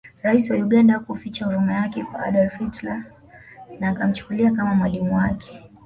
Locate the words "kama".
4.51-4.75